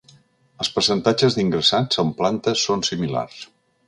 [0.63, 3.37] Els percentatges d’ingressats en planta són similars.